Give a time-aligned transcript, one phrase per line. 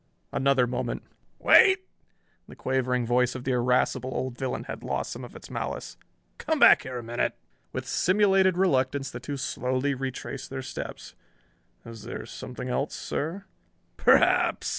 [0.33, 1.03] Another moment
[1.37, 1.87] "Wait!"
[2.47, 5.95] The quavering voice of the irascible old villain had lost some of its malice.
[6.39, 7.35] "Come back here a minute."
[7.71, 11.13] With simulated reluctance the two slowly retraced their steps.
[11.85, 13.45] "Is there something else, sir?"
[13.95, 14.69] "Perhaps...."